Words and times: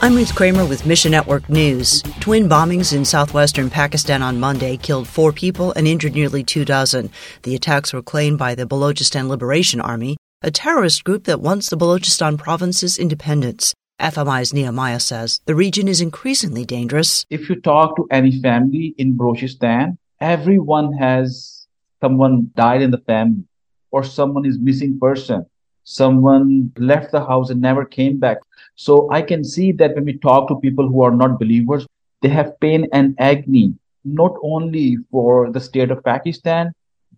I'm 0.00 0.14
Ruth 0.14 0.36
Kramer 0.36 0.64
with 0.64 0.86
Mission 0.86 1.10
Network 1.10 1.48
News. 1.48 2.04
Twin 2.20 2.48
bombings 2.48 2.96
in 2.96 3.04
southwestern 3.04 3.68
Pakistan 3.68 4.22
on 4.22 4.38
Monday 4.38 4.76
killed 4.76 5.08
four 5.08 5.32
people 5.32 5.72
and 5.72 5.88
injured 5.88 6.14
nearly 6.14 6.44
two 6.44 6.64
dozen. 6.64 7.10
The 7.42 7.56
attacks 7.56 7.92
were 7.92 8.00
claimed 8.00 8.38
by 8.38 8.54
the 8.54 8.64
Balochistan 8.64 9.26
Liberation 9.26 9.80
Army, 9.80 10.16
a 10.40 10.52
terrorist 10.52 11.02
group 11.02 11.24
that 11.24 11.40
wants 11.40 11.68
the 11.68 11.76
Balochistan 11.76 12.38
province's 12.38 12.96
independence. 12.96 13.74
FMI's 14.00 14.54
Nehemiah 14.54 15.00
says 15.00 15.40
the 15.46 15.56
region 15.56 15.88
is 15.88 16.00
increasingly 16.00 16.64
dangerous. 16.64 17.26
If 17.28 17.48
you 17.48 17.60
talk 17.60 17.96
to 17.96 18.06
any 18.12 18.40
family 18.40 18.94
in 18.98 19.18
Balochistan, 19.18 19.98
everyone 20.20 20.92
has 20.92 21.66
someone 22.00 22.52
died 22.54 22.82
in 22.82 22.92
the 22.92 22.98
family 22.98 23.46
or 23.90 24.04
someone 24.04 24.46
is 24.46 24.60
missing 24.60 25.00
person 25.00 25.44
someone 25.88 26.70
left 26.76 27.12
the 27.12 27.24
house 27.24 27.48
and 27.48 27.62
never 27.62 27.84
came 27.84 28.18
back. 28.18 28.38
So 28.76 29.10
I 29.10 29.22
can 29.22 29.42
see 29.42 29.72
that 29.72 29.94
when 29.94 30.04
we 30.04 30.18
talk 30.18 30.48
to 30.48 30.56
people 30.56 30.86
who 30.86 31.02
are 31.02 31.10
not 31.10 31.38
believers, 31.38 31.86
they 32.20 32.28
have 32.28 32.60
pain 32.60 32.86
and 32.92 33.14
agony, 33.18 33.74
not 34.04 34.34
only 34.42 34.98
for 35.10 35.50
the 35.50 35.60
state 35.60 35.90
of 35.90 36.04
Pakistan, 36.04 36.72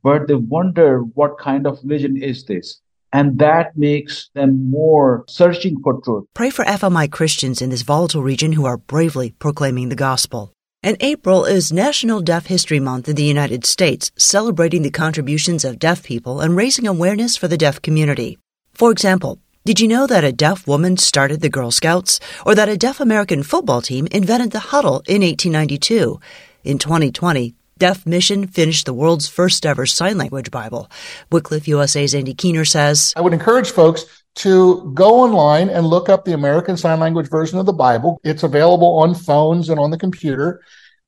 but 0.04 0.28
they 0.28 0.36
wonder 0.36 1.00
what 1.00 1.38
kind 1.38 1.66
of 1.66 1.80
religion 1.82 2.22
is 2.22 2.44
this? 2.44 2.80
And 3.12 3.40
that 3.40 3.76
makes 3.76 4.30
them 4.34 4.70
more 4.70 5.24
searching 5.28 5.80
for 5.82 6.00
truth. 6.02 6.26
Pray 6.34 6.50
for 6.50 6.64
FMI 6.64 7.10
Christians 7.10 7.60
in 7.60 7.70
this 7.70 7.82
volatile 7.82 8.22
region 8.22 8.52
who 8.52 8.66
are 8.66 8.76
bravely 8.76 9.32
proclaiming 9.40 9.88
the 9.88 9.96
gospel. 9.96 10.52
And 10.82 10.96
April 11.00 11.44
is 11.44 11.72
National 11.72 12.20
Deaf 12.20 12.46
History 12.46 12.78
Month 12.78 13.08
in 13.08 13.16
the 13.16 13.24
United 13.24 13.66
States, 13.66 14.12
celebrating 14.16 14.82
the 14.82 14.92
contributions 14.92 15.64
of 15.64 15.80
deaf 15.80 16.04
people 16.04 16.40
and 16.40 16.56
raising 16.56 16.86
awareness 16.86 17.36
for 17.36 17.48
the 17.48 17.58
deaf 17.58 17.82
community. 17.82 18.38
For 18.80 18.90
example, 18.90 19.38
did 19.66 19.78
you 19.78 19.86
know 19.86 20.06
that 20.06 20.24
a 20.24 20.32
deaf 20.32 20.66
woman 20.66 20.96
started 20.96 21.42
the 21.42 21.50
Girl 21.50 21.70
Scouts, 21.70 22.18
or 22.46 22.54
that 22.54 22.70
a 22.70 22.78
deaf 22.78 22.98
American 22.98 23.42
football 23.42 23.82
team 23.82 24.08
invented 24.10 24.52
the 24.52 24.72
huddle 24.72 25.02
in 25.06 25.20
1892? 25.20 26.18
In 26.64 26.78
2020, 26.78 27.54
Deaf 27.76 28.06
Mission 28.06 28.46
finished 28.46 28.86
the 28.86 28.94
world's 28.94 29.28
first 29.28 29.66
ever 29.66 29.84
sign 29.84 30.16
language 30.16 30.50
Bible. 30.50 30.90
Wycliffe 31.30 31.68
USA's 31.68 32.14
Andy 32.14 32.32
Keener 32.32 32.64
says 32.64 33.12
I 33.16 33.20
would 33.20 33.34
encourage 33.34 33.70
folks 33.70 34.06
to 34.36 34.90
go 34.94 35.20
online 35.20 35.68
and 35.68 35.86
look 35.86 36.08
up 36.08 36.24
the 36.24 36.32
American 36.32 36.78
Sign 36.78 37.00
Language 37.00 37.28
version 37.28 37.58
of 37.58 37.66
the 37.66 37.74
Bible. 37.74 38.18
It's 38.24 38.44
available 38.44 39.00
on 39.00 39.14
phones 39.14 39.68
and 39.68 39.78
on 39.78 39.90
the 39.90 39.98
computer. 39.98 40.62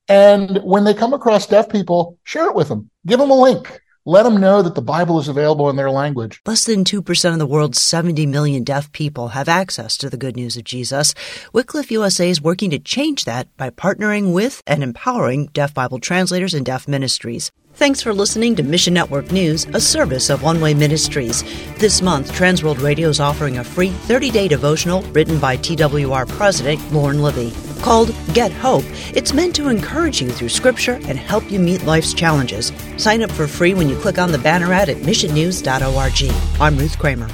And 0.09 0.59
when 0.59 0.84
they 0.84 0.93
come 0.93 1.15
across 1.15 1.47
deaf 1.47 1.70
people, 1.70 2.19
share 2.25 2.50
it 2.50 2.55
with 2.55 2.69
them. 2.69 2.91
Give 3.06 3.19
them 3.19 3.31
a 3.31 3.41
link. 3.41 3.81
Let 4.05 4.25
them 4.25 4.41
know 4.41 4.62
that 4.62 4.75
the 4.75 4.83
Bible 4.83 5.20
is 5.20 5.28
available 5.28 5.70
in 5.70 5.77
their 5.77 5.91
language. 5.91 6.41
Less 6.45 6.64
than 6.64 6.83
2% 6.83 7.33
of 7.33 7.39
the 7.39 7.47
world's 7.47 7.81
70 7.81 8.27
million 8.27 8.64
deaf 8.64 8.91
people 8.91 9.28
have 9.28 9.48
access 9.48 9.97
to 9.98 10.11
the 10.11 10.17
good 10.17 10.34
news 10.34 10.56
of 10.56 10.64
Jesus. 10.64 11.14
Wycliffe 11.53 11.92
USA 11.92 12.28
is 12.28 12.42
working 12.42 12.70
to 12.70 12.81
change 12.81 13.27
that 13.27 13.56
by 13.56 13.70
partnering 13.70 14.34
with 14.34 14.61
and 14.67 14.83
empowering 14.83 15.47
deaf 15.53 15.72
Bible 15.72 16.00
translators 16.00 16.53
and 16.53 16.67
deaf 16.67 16.89
ministries. 16.89 17.53
Thanks 17.75 18.03
for 18.03 18.12
listening 18.12 18.56
to 18.56 18.64
Mission 18.64 18.92
Network 18.92 19.31
News, 19.31 19.67
a 19.72 19.81
service 19.81 20.31
of 20.31 20.42
One 20.42 20.61
Way 20.61 20.75
Ministries. 20.75 21.44
This 21.78 22.03
month, 22.03 22.33
Transworld 22.33 22.83
Radio 22.83 23.09
is 23.09 23.20
offering 23.20 23.59
a 23.59 23.64
free 23.64 23.91
30 23.91 24.33
day 24.33 24.48
devotional 24.48 25.03
written 25.12 25.39
by 25.39 25.56
TWR 25.56 26.28
President 26.28 26.92
Lauren 26.92 27.22
Libby 27.22 27.53
called 27.83 28.14
Get 28.33 28.52
Hope. 28.52 28.84
It's 29.14 29.34
meant 29.34 29.55
to 29.56 29.69
encourage 29.69 30.22
you 30.22 30.30
through 30.30 30.48
scripture 30.48 31.00
and 31.08 31.19
help 31.19 31.50
you 31.50 31.58
meet 31.58 31.84
life's 31.84 32.14
challenges. 32.14 32.72
Sign 32.97 33.22
up 33.22 33.30
for 33.30 33.47
free 33.47 33.75
when 33.75 33.88
you 33.88 33.97
click 33.98 34.19
on 34.19 34.33
the 34.33 34.38
banner 34.38 34.72
ad 34.72 34.88
at 34.88 34.98
missionnews.org. 34.98 36.60
I'm 36.60 36.78
Ruth 36.78 36.98
Kramer. 36.98 37.28